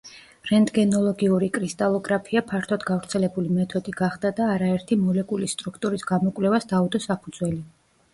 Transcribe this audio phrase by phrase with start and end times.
[0.49, 7.61] რენტგენოლოგიური კრისტალოგრაფია ფართოდ გავრცელებული მეთოდი გახდა და არაერთი მოლეკულის სტრუქტურის გამოკვლევას დაუდო საფუძველი.